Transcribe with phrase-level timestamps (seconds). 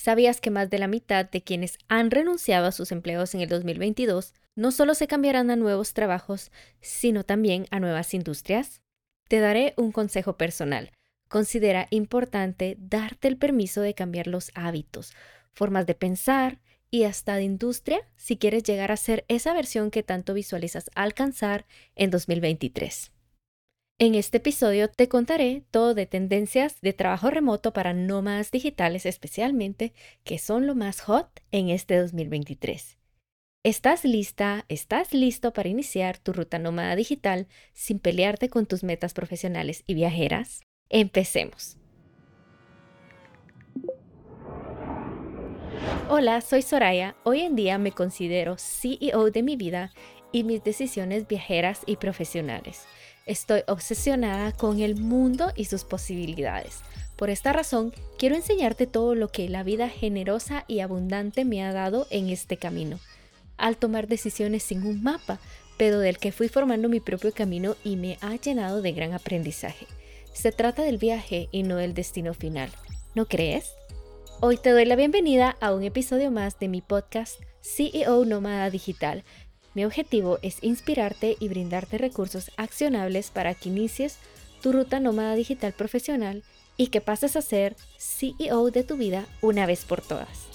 [0.00, 3.48] ¿Sabías que más de la mitad de quienes han renunciado a sus empleos en el
[3.48, 8.80] 2022 no solo se cambiarán a nuevos trabajos, sino también a nuevas industrias?
[9.26, 10.92] Te daré un consejo personal.
[11.26, 15.14] Considera importante darte el permiso de cambiar los hábitos,
[15.52, 16.60] formas de pensar
[16.92, 21.66] y hasta de industria si quieres llegar a ser esa versión que tanto visualizas alcanzar
[21.96, 23.10] en 2023.
[24.00, 29.92] En este episodio te contaré todo de tendencias de trabajo remoto para nómadas digitales especialmente,
[30.22, 32.96] que son lo más hot en este 2023.
[33.64, 34.64] ¿Estás lista?
[34.68, 39.94] ¿Estás listo para iniciar tu ruta nómada digital sin pelearte con tus metas profesionales y
[39.94, 40.60] viajeras?
[40.90, 41.76] Empecemos.
[46.08, 47.16] Hola, soy Soraya.
[47.24, 49.92] Hoy en día me considero CEO de mi vida
[50.32, 52.82] y mis decisiones viajeras y profesionales.
[53.26, 56.80] Estoy obsesionada con el mundo y sus posibilidades.
[57.16, 61.72] Por esta razón, quiero enseñarte todo lo que la vida generosa y abundante me ha
[61.72, 62.98] dado en este camino.
[63.56, 65.40] Al tomar decisiones sin un mapa,
[65.76, 69.86] pero del que fui formando mi propio camino y me ha llenado de gran aprendizaje.
[70.32, 72.70] Se trata del viaje y no del destino final.
[73.14, 73.72] ¿No crees?
[74.40, 79.24] Hoy te doy la bienvenida a un episodio más de mi podcast CEO Nómada Digital,
[79.78, 84.18] mi objetivo es inspirarte y brindarte recursos accionables para que inicies
[84.60, 86.42] tu ruta nómada digital profesional
[86.76, 90.48] y que pases a ser CEO de tu vida una vez por todas.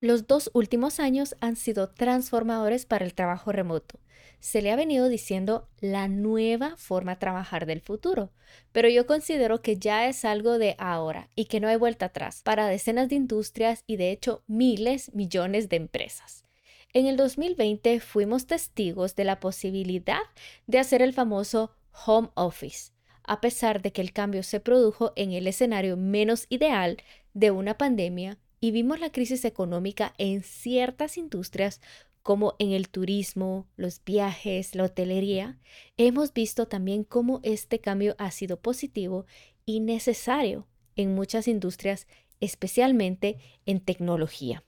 [0.00, 4.00] Los dos últimos años han sido transformadores para el trabajo remoto.
[4.40, 8.32] Se le ha venido diciendo la nueva forma de trabajar del futuro,
[8.72, 12.42] pero yo considero que ya es algo de ahora y que no hay vuelta atrás
[12.42, 16.45] para decenas de industrias y de hecho miles, millones de empresas.
[16.92, 20.22] En el 2020 fuimos testigos de la posibilidad
[20.66, 21.72] de hacer el famoso
[22.06, 26.96] home office, a pesar de que el cambio se produjo en el escenario menos ideal
[27.34, 31.80] de una pandemia y vimos la crisis económica en ciertas industrias
[32.22, 35.60] como en el turismo, los viajes, la hotelería,
[35.96, 39.26] hemos visto también cómo este cambio ha sido positivo
[39.64, 40.66] y necesario
[40.96, 42.08] en muchas industrias,
[42.40, 44.64] especialmente en tecnología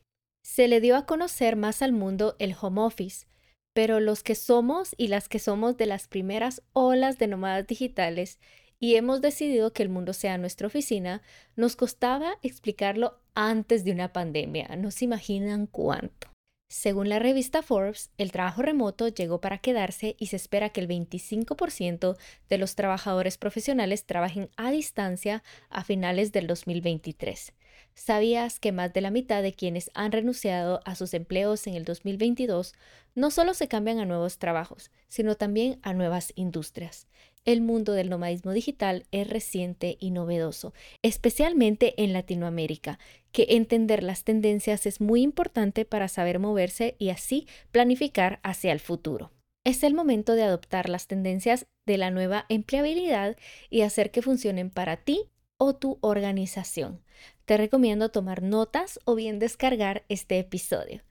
[0.48, 3.26] se le dio a conocer más al mundo el home office,
[3.74, 8.38] pero los que somos y las que somos de las primeras olas de nómadas digitales
[8.80, 11.20] y hemos decidido que el mundo sea nuestra oficina,
[11.54, 14.74] nos costaba explicarlo antes de una pandemia.
[14.78, 16.28] No se imaginan cuánto.
[16.70, 20.88] Según la revista Forbes, el trabajo remoto llegó para quedarse y se espera que el
[20.88, 22.16] 25%
[22.48, 27.52] de los trabajadores profesionales trabajen a distancia a finales del 2023.
[27.94, 31.84] ¿Sabías que más de la mitad de quienes han renunciado a sus empleos en el
[31.84, 32.74] 2022
[33.14, 37.08] no solo se cambian a nuevos trabajos, sino también a nuevas industrias?
[37.44, 42.98] El mundo del nomadismo digital es reciente y novedoso, especialmente en Latinoamérica,
[43.32, 48.80] que entender las tendencias es muy importante para saber moverse y así planificar hacia el
[48.80, 49.32] futuro.
[49.64, 53.36] Es el momento de adoptar las tendencias de la nueva empleabilidad
[53.70, 57.02] y hacer que funcionen para ti o tu organización.
[57.44, 61.02] Te recomiendo tomar notas o bien descargar este episodio.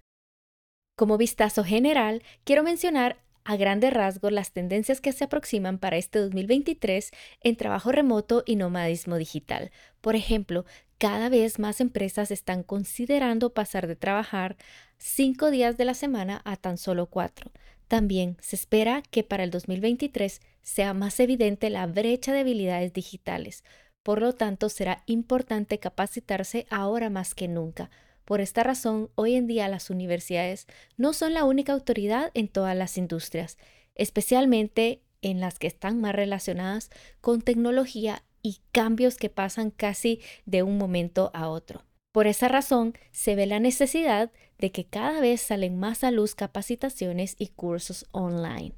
[0.96, 6.20] Como vistazo general, quiero mencionar a grandes rasgos las tendencias que se aproximan para este
[6.20, 7.12] 2023
[7.44, 9.72] en trabajo remoto y nomadismo digital.
[10.02, 10.66] Por ejemplo,
[10.98, 14.58] cada vez más empresas están considerando pasar de trabajar
[14.98, 17.52] cinco días de la semana a tan solo cuatro.
[17.88, 23.64] También se espera que para el 2023 sea más evidente la brecha de habilidades digitales,
[24.08, 27.90] por lo tanto, será importante capacitarse ahora más que nunca.
[28.24, 32.74] Por esta razón, hoy en día las universidades no son la única autoridad en todas
[32.74, 33.58] las industrias,
[33.96, 40.64] especialmente en las que están más relacionadas con tecnología y cambios que pasan casi de
[40.64, 41.84] un momento a otro.
[42.14, 46.34] Por esa razón, se ve la necesidad de que cada vez salen más a luz
[46.34, 48.74] capacitaciones y cursos online.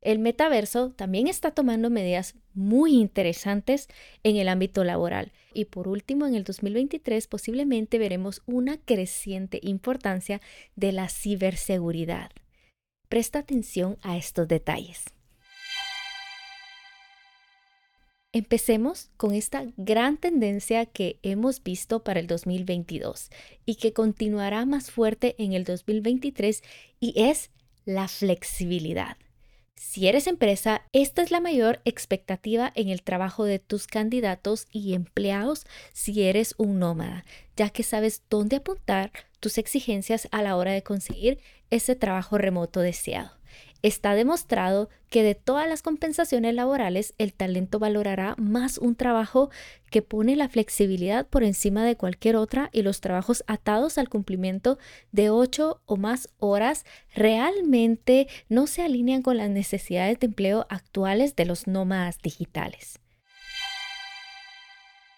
[0.00, 3.88] El metaverso también está tomando medidas muy interesantes
[4.22, 5.32] en el ámbito laboral.
[5.52, 10.40] Y por último, en el 2023 posiblemente veremos una creciente importancia
[10.76, 12.30] de la ciberseguridad.
[13.08, 15.04] Presta atención a estos detalles.
[18.32, 23.30] Empecemos con esta gran tendencia que hemos visto para el 2022
[23.64, 26.62] y que continuará más fuerte en el 2023
[27.00, 27.50] y es
[27.86, 29.16] la flexibilidad.
[29.80, 34.94] Si eres empresa, esta es la mayor expectativa en el trabajo de tus candidatos y
[34.94, 37.24] empleados si eres un nómada,
[37.56, 41.38] ya que sabes dónde apuntar tus exigencias a la hora de conseguir
[41.70, 43.37] ese trabajo remoto deseado.
[43.82, 49.50] Está demostrado que de todas las compensaciones laborales, el talento valorará más un trabajo
[49.90, 54.78] que pone la flexibilidad por encima de cualquier otra y los trabajos atados al cumplimiento
[55.12, 56.84] de ocho o más horas
[57.14, 62.98] realmente no se alinean con las necesidades de empleo actuales de los nómadas digitales.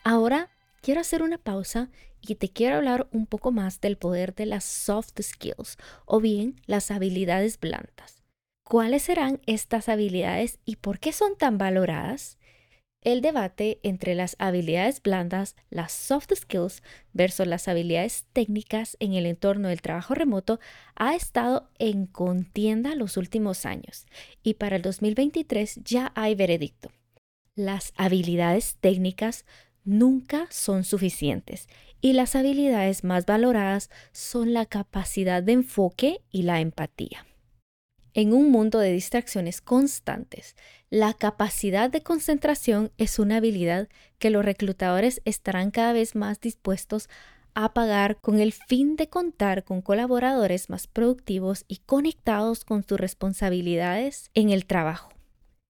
[0.04, 0.50] Ahora
[0.82, 1.88] quiero hacer una pausa
[2.20, 6.60] y te quiero hablar un poco más del poder de las soft skills o bien
[6.66, 8.19] las habilidades blandas.
[8.70, 12.38] ¿Cuáles serán estas habilidades y por qué son tan valoradas?
[13.02, 19.26] El debate entre las habilidades blandas, las soft skills, versus las habilidades técnicas en el
[19.26, 20.60] entorno del trabajo remoto
[20.94, 24.06] ha estado en contienda los últimos años
[24.44, 26.92] y para el 2023 ya hay veredicto.
[27.56, 29.46] Las habilidades técnicas
[29.82, 31.68] nunca son suficientes
[32.00, 37.26] y las habilidades más valoradas son la capacidad de enfoque y la empatía.
[38.12, 40.56] En un mundo de distracciones constantes,
[40.90, 47.08] la capacidad de concentración es una habilidad que los reclutadores estarán cada vez más dispuestos
[47.54, 52.98] a pagar con el fin de contar con colaboradores más productivos y conectados con sus
[52.98, 55.10] responsabilidades en el trabajo.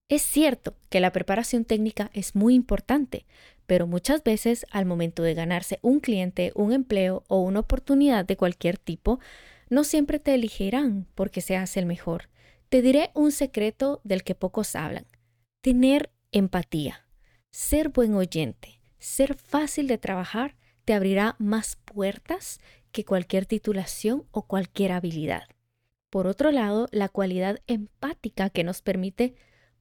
[0.09, 3.27] Es cierto que la preparación técnica es muy importante,
[3.67, 8.37] pero muchas veces al momento de ganarse un cliente, un empleo o una oportunidad de
[8.37, 9.21] cualquier tipo,
[9.71, 12.29] no siempre te elegirán porque seas el mejor.
[12.69, 15.07] Te diré un secreto del que pocos hablan.
[15.63, 17.07] Tener empatía,
[17.51, 22.61] ser buen oyente, ser fácil de trabajar te abrirá más puertas
[22.93, 25.45] que cualquier titulación o cualquier habilidad.
[26.11, 29.35] Por otro lado, la cualidad empática que nos permite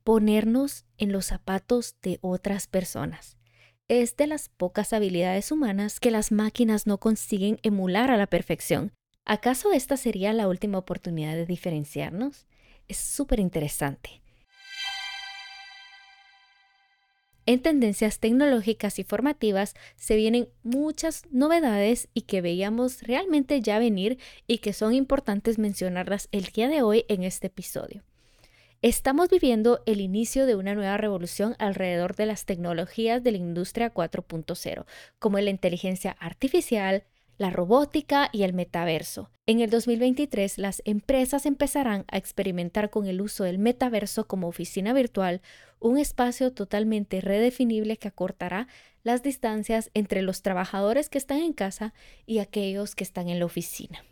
[0.03, 3.37] ponernos en los zapatos de otras personas.
[3.87, 8.93] Es de las pocas habilidades humanas que las máquinas no consiguen emular a la perfección,
[9.31, 12.47] ¿Acaso esta sería la última oportunidad de diferenciarnos?
[12.87, 14.23] Es súper interesante.
[17.45, 24.17] En tendencias tecnológicas y formativas se vienen muchas novedades y que veíamos realmente ya venir
[24.47, 28.01] y que son importantes mencionarlas el día de hoy en este episodio.
[28.81, 33.93] Estamos viviendo el inicio de una nueva revolución alrededor de las tecnologías de la industria
[33.93, 34.85] 4.0,
[35.19, 37.03] como la inteligencia artificial,
[37.39, 39.31] la robótica y el metaverso.
[39.47, 44.93] En el 2023, las empresas empezarán a experimentar con el uso del metaverso como oficina
[44.93, 45.41] virtual,
[45.79, 48.67] un espacio totalmente redefinible que acortará
[49.03, 51.93] las distancias entre los trabajadores que están en casa
[52.25, 54.03] y aquellos que están en la oficina.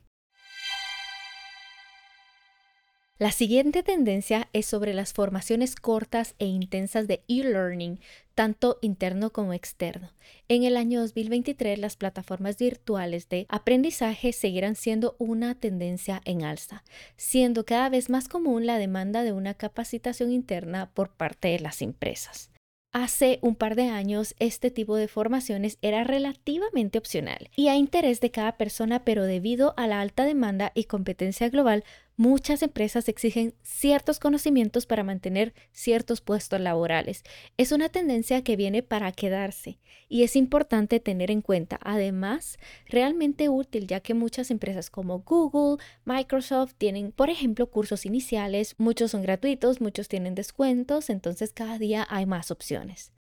[3.19, 7.99] La siguiente tendencia es sobre las formaciones cortas e intensas de e-learning,
[8.35, 10.11] tanto interno como externo.
[10.47, 16.83] En el año 2023, las plataformas virtuales de aprendizaje seguirán siendo una tendencia en alza,
[17.15, 21.81] siendo cada vez más común la demanda de una capacitación interna por parte de las
[21.81, 22.51] empresas.
[22.93, 28.21] Hace un par de años este tipo de formaciones era relativamente opcional y a interés
[28.21, 31.83] de cada persona, pero debido a la alta demanda y competencia global,
[32.17, 37.23] muchas empresas exigen ciertos conocimientos para mantener ciertos puestos laborales.
[37.55, 39.79] Es una tendencia que viene para quedarse
[40.09, 41.79] y es importante tener en cuenta.
[41.81, 48.75] Además, realmente útil ya que muchas empresas como Google, Microsoft tienen, por ejemplo, cursos iniciales,
[48.77, 53.16] muchos son gratuitos, muchos tienen descuentos, entonces cada día hay más opciones.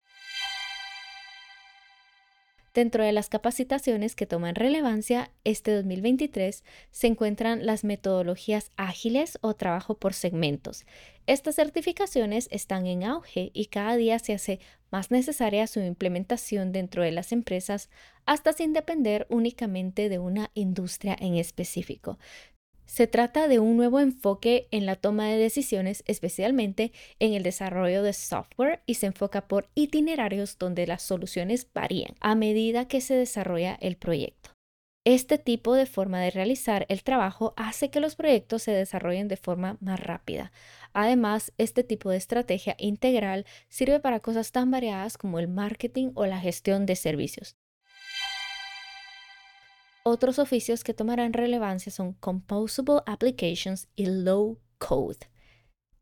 [2.74, 9.54] Dentro de las capacitaciones que toman relevancia este 2023 se encuentran las metodologías ágiles o
[9.56, 10.86] trabajo por segmentos.
[11.28, 17.04] Estas certificaciones están en auge y cada día se hace más necesaria su implementación dentro
[17.04, 17.90] de las empresas
[18.26, 22.20] hasta sin depender únicamente de una industria en específico.
[22.92, 28.04] Se trata de un nuevo enfoque en la toma de decisiones, especialmente en el desarrollo
[28.04, 33.14] de software y se enfoca por itinerarios donde las soluciones varían a medida que se
[33.14, 34.50] desarrolla el proyecto.
[35.06, 39.38] Este tipo de forma de realizar el trabajo hace que los proyectos se desarrollen de
[39.38, 40.52] forma más rápida.
[40.92, 46.26] Además, este tipo de estrategia integral sirve para cosas tan variadas como el marketing o
[46.26, 47.56] la gestión de servicios.
[50.04, 55.30] Otros oficios que tomarán relevancia son Composable Applications y Low Code.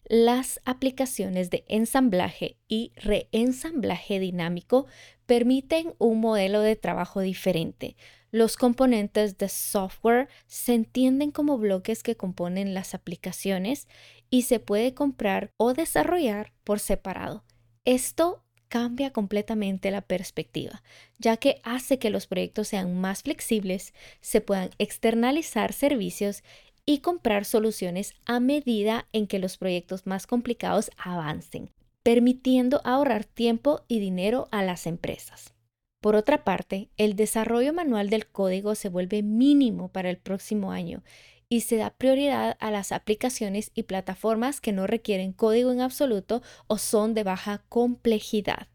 [0.06, 4.88] Las aplicaciones de ensamblaje y reensamblaje dinámico
[5.26, 7.98] permiten un modelo de trabajo diferente.
[8.32, 13.88] Los componentes de software se entienden como bloques que componen las aplicaciones
[14.30, 17.44] y se puede comprar o desarrollar por separado.
[17.84, 20.82] Esto cambia completamente la perspectiva,
[21.18, 26.44] ya que hace que los proyectos sean más flexibles, se puedan externalizar servicios
[26.86, 31.72] y comprar soluciones a medida en que los proyectos más complicados avancen,
[32.04, 35.54] permitiendo ahorrar tiempo y dinero a las empresas.
[36.02, 41.04] Por otra parte, el desarrollo manual del código se vuelve mínimo para el próximo año
[41.50, 46.44] y se da prioridad a las aplicaciones y plataformas que no requieren código en absoluto
[46.68, 48.68] o son de baja complejidad.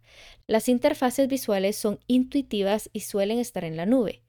[0.47, 4.23] Las interfaces visuales son intuitivas y suelen estar en la nube.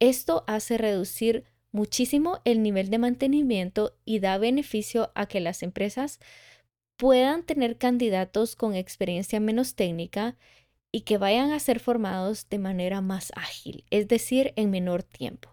[0.00, 6.18] Esto hace reducir muchísimo el nivel de mantenimiento y da beneficio a que las empresas
[6.96, 10.36] puedan tener candidatos con experiencia menos técnica
[10.92, 15.51] y que vayan a ser formados de manera más ágil, es decir, en menor tiempo.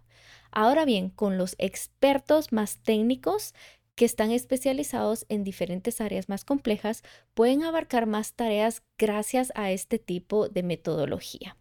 [0.52, 3.54] Ahora bien, con los expertos más técnicos
[3.96, 7.04] que están especializados en diferentes áreas más complejas,
[7.34, 11.58] pueden abarcar más tareas gracias a este tipo de metodología.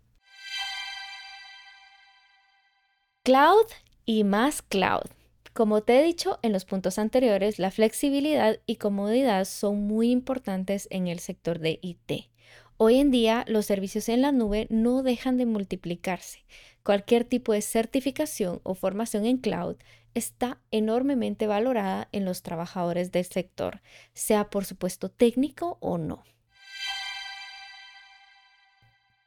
[3.24, 3.66] Cloud
[4.06, 5.10] y más cloud.
[5.52, 10.86] Como te he dicho en los puntos anteriores, la flexibilidad y comodidad son muy importantes
[10.90, 12.30] en el sector de IT.
[12.80, 16.44] Hoy en día los servicios en la nube no dejan de multiplicarse.
[16.84, 19.74] Cualquier tipo de certificación o formación en cloud
[20.14, 23.82] está enormemente valorada en los trabajadores del sector,
[24.14, 26.22] sea por supuesto técnico o no.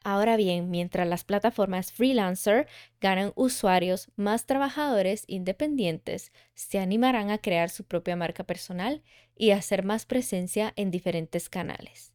[0.05, 2.67] Ahora bien, mientras las plataformas freelancer
[3.01, 9.03] ganan usuarios, más trabajadores independientes se animarán a crear su propia marca personal
[9.35, 12.10] y hacer más presencia en diferentes canales.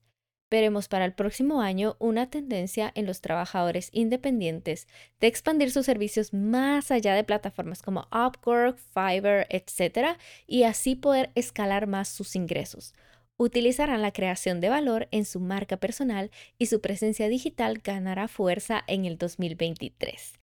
[0.48, 4.86] Veremos para el próximo año una tendencia en los trabajadores independientes
[5.18, 10.16] de expandir sus servicios más allá de plataformas como Upwork, Fiverr, etc.
[10.46, 12.94] y así poder escalar más sus ingresos
[13.38, 18.82] utilizarán la creación de valor en su marca personal y su presencia digital ganará fuerza
[18.86, 20.45] en el 2023.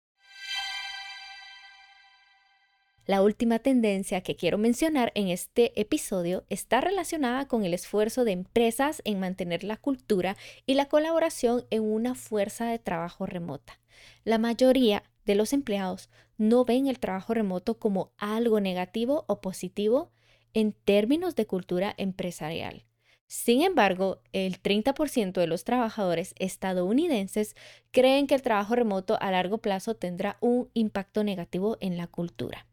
[3.06, 8.32] La última tendencia que quiero mencionar en este episodio está relacionada con el esfuerzo de
[8.32, 13.78] empresas en mantener la cultura y la colaboración en una fuerza de trabajo remota.
[14.24, 16.08] La mayoría de los empleados
[16.38, 20.10] no ven el trabajo remoto como algo negativo o positivo,
[20.54, 22.86] en términos de cultura empresarial.
[23.26, 27.54] Sin embargo, el 30% de los trabajadores estadounidenses
[27.90, 32.66] creen que el trabajo remoto a largo plazo tendrá un impacto negativo en la cultura.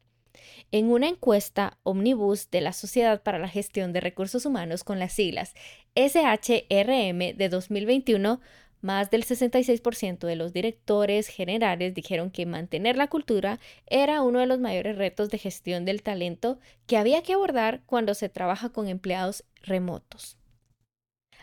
[0.71, 5.13] En una encuesta Omnibus de la Sociedad para la Gestión de Recursos Humanos con las
[5.13, 5.53] siglas
[5.95, 8.39] SHRM de 2021,
[8.81, 14.47] más del 66% de los directores generales dijeron que mantener la cultura era uno de
[14.47, 18.87] los mayores retos de gestión del talento que había que abordar cuando se trabaja con
[18.87, 20.37] empleados remotos.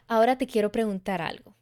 [0.08, 1.54] Ahora te quiero preguntar algo.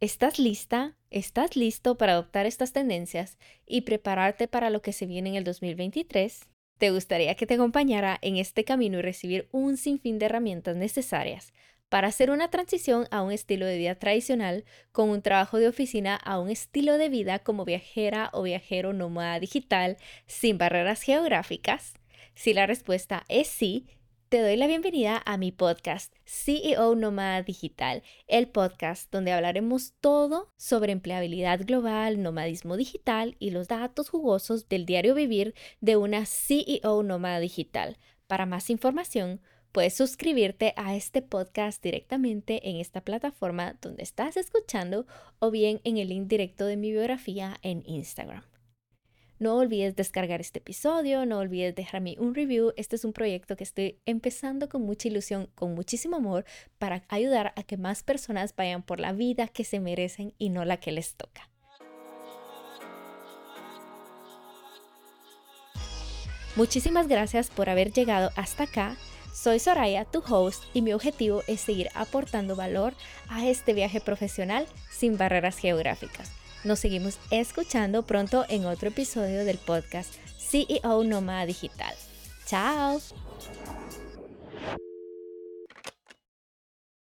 [0.00, 0.96] ¿Estás lista?
[1.12, 5.44] ¿Estás listo para adoptar estas tendencias y prepararte para lo que se viene en el
[5.44, 6.48] 2023?
[6.78, 11.52] ¿Te gustaría que te acompañara en este camino y recibir un sinfín de herramientas necesarias
[11.90, 16.16] para hacer una transición a un estilo de vida tradicional con un trabajo de oficina
[16.16, 21.92] a un estilo de vida como viajera o viajero nómada digital sin barreras geográficas?
[22.34, 23.86] Si la respuesta es sí,
[24.32, 30.48] te doy la bienvenida a mi podcast CEO Nómada Digital, el podcast donde hablaremos todo
[30.56, 37.02] sobre empleabilidad global, nomadismo digital y los datos jugosos del diario vivir de una CEO
[37.02, 37.98] Nómada Digital.
[38.26, 45.06] Para más información, Puedes suscribirte a este podcast directamente en esta plataforma donde estás escuchando
[45.38, 48.44] o bien en el link directo de mi biografía en Instagram.
[49.42, 52.72] No olvides descargar este episodio, no olvides dejarme un review.
[52.76, 56.44] Este es un proyecto que estoy empezando con mucha ilusión, con muchísimo amor,
[56.78, 60.64] para ayudar a que más personas vayan por la vida que se merecen y no
[60.64, 61.50] la que les toca.
[66.54, 68.96] Muchísimas gracias por haber llegado hasta acá
[69.32, 72.94] soy Soraya, tu host, y mi objetivo es seguir aportando valor
[73.28, 76.41] a este viaje profesional sin barreras geográficas.
[76.64, 81.94] Nos seguimos escuchando pronto en otro episodio del podcast CEO Nómada Digital.
[82.46, 83.00] ¡Chao!